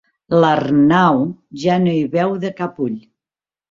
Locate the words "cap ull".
2.61-3.03